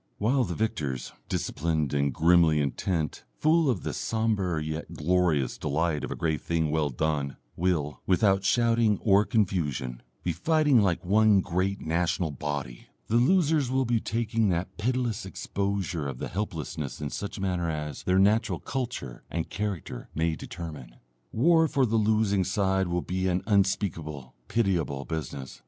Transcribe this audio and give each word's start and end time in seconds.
While 0.17 0.45
the 0.45 0.55
victors, 0.55 1.13
disciplined 1.29 1.93
and 1.93 2.11
grimly 2.11 2.59
intent, 2.59 3.23
full 3.37 3.69
of 3.69 3.83
the 3.83 3.93
sombre 3.93 4.59
yet 4.63 4.93
glorious 4.95 5.59
delight 5.59 6.03
of 6.03 6.09
a 6.09 6.15
grave 6.15 6.41
thing 6.41 6.71
well 6.71 6.89
done, 6.89 7.37
will, 7.55 8.01
without 8.07 8.43
shouting 8.43 8.97
or 9.03 9.25
confusion, 9.25 10.01
be 10.23 10.31
fighting 10.31 10.81
like 10.81 11.05
one 11.05 11.39
great 11.41 11.81
national 11.81 12.31
body, 12.31 12.87
the 13.09 13.17
losers 13.17 13.69
will 13.69 13.85
be 13.85 13.99
taking 13.99 14.49
that 14.49 14.75
pitiless 14.77 15.23
exposure 15.23 16.07
of 16.07 16.19
helplessness 16.19 16.99
in 16.99 17.11
such 17.11 17.37
a 17.37 17.41
manner 17.41 17.69
as 17.69 18.01
their 18.01 18.17
natural 18.17 18.57
culture 18.59 19.21
and 19.29 19.51
character 19.51 20.09
may 20.15 20.35
determine. 20.35 20.95
War 21.31 21.67
for 21.67 21.85
the 21.85 21.97
losing 21.97 22.43
side 22.43 22.87
will 22.87 23.03
be 23.03 23.27
an 23.27 23.43
unspeakable 23.45 24.33
pitiable 24.47 25.05
business. 25.05 25.59